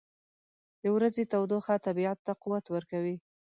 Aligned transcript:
•د 0.81 0.83
ورځې 0.95 1.23
تودوخه 1.31 1.75
طبیعت 1.87 2.17
ته 2.25 2.33
قوت 2.41 2.65
ورکوي. 2.69 3.15